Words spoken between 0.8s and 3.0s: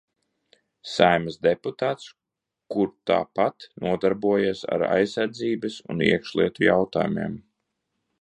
Saeimas deputāts, kur